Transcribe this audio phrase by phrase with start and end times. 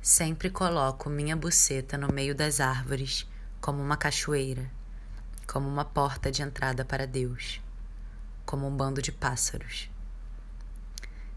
[0.00, 3.26] Sempre coloco minha buceta no meio das árvores,
[3.60, 4.70] como uma cachoeira,
[5.46, 7.60] como uma porta de entrada para Deus,
[8.46, 9.90] como um bando de pássaros.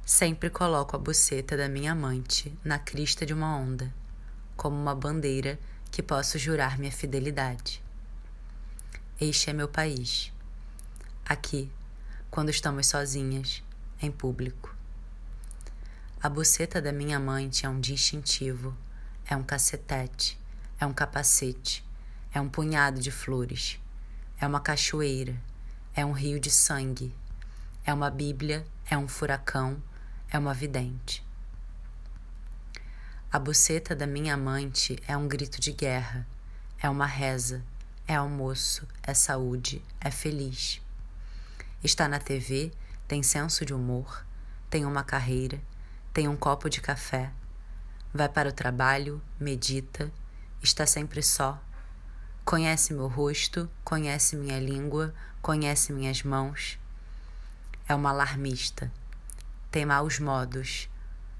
[0.05, 3.91] Sempre coloco a buceta da minha amante na crista de uma onda,
[4.55, 5.59] como uma bandeira
[5.89, 7.83] que posso jurar minha fidelidade.
[9.19, 10.31] Este é meu país.
[11.25, 11.69] Aqui,
[12.29, 13.63] quando estamos sozinhas,
[14.01, 14.80] em público.
[16.23, 18.77] A buceta da minha amante é um distintivo,
[19.25, 20.39] é um cacetete,
[20.79, 21.83] é um capacete,
[22.31, 23.79] é um punhado de flores,
[24.39, 25.35] é uma cachoeira,
[25.95, 27.11] é um rio de sangue,
[27.83, 29.81] é uma Bíblia, é um furacão,
[30.29, 31.25] é uma vidente.
[33.31, 36.27] A buceta da minha amante é um grito de guerra,
[36.77, 37.63] é uma reza,
[38.07, 40.83] é almoço, é saúde, é feliz.
[41.83, 42.71] Está na TV,
[43.07, 44.23] tem senso de humor,
[44.69, 45.59] tem uma carreira
[46.13, 47.31] tem um copo de café,
[48.13, 50.11] vai para o trabalho, medita,
[50.61, 51.57] está sempre só.
[52.43, 56.77] Conhece meu rosto, conhece minha língua, conhece minhas mãos.
[57.87, 58.91] É uma alarmista,
[59.69, 60.89] tem maus modos,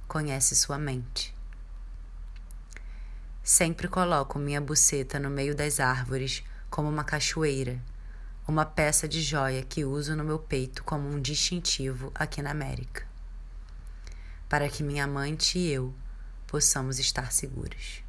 [0.08, 1.36] conhece sua mente.
[3.44, 7.78] Sempre coloco minha buceta no meio das árvores como uma cachoeira,
[8.48, 13.11] uma peça de joia que uso no meu peito como um distintivo aqui na América
[14.52, 15.96] para que minha amante e eu
[16.46, 18.04] possamos estar seguros.